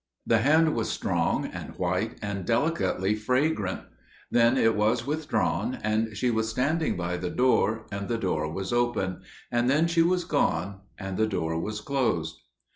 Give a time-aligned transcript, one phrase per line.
[0.25, 3.81] The hand was strong and white, and delicately fragrant.
[4.31, 8.73] Then it was withdrawn, and she was standing by the door, and the door was
[8.73, 12.39] open; and then she was gone, and the door was closed.